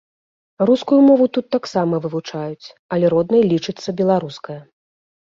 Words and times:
Рускую 0.67 0.99
мову 1.07 1.25
тут 1.37 1.45
таксама 1.55 1.99
вывучаюць, 2.05 2.67
але 2.97 3.05
роднай 3.15 3.43
лічыцца 3.51 3.89
беларуская. 4.01 4.57